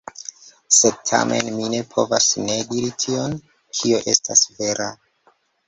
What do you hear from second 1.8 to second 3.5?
povas ne diri tion,